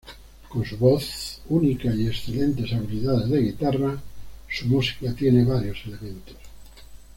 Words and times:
Con 0.49 0.65
su 0.65 0.79
voz 0.79 1.41
única 1.49 1.93
y 1.93 2.07
excelentes 2.07 2.73
habilidades 2.73 3.29
de 3.29 3.39
guitarra, 3.39 4.01
su 4.49 4.65
música 4.65 5.13
tiene 5.13 5.45
varios 5.45 5.77
elementos. 5.85 6.37